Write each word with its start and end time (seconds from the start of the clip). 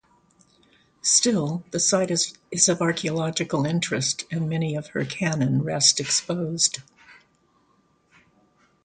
Still, 1.03 1.63
the 1.69 1.79
site 1.79 2.09
is 2.09 2.35
of 2.67 2.81
archaeological 2.81 3.67
interest 3.67 4.23
and 4.31 4.49
many 4.49 4.73
of 4.73 4.87
her 4.87 5.05
cannon 5.05 5.61
rest 5.61 5.99
exposed. 5.99 6.79